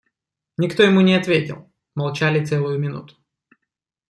Никто 0.57 0.81
ему 0.81 1.01
не 1.01 1.13
ответил; 1.13 1.71
молчали 1.93 2.43
целую 2.43 2.79
минуту. 2.79 3.17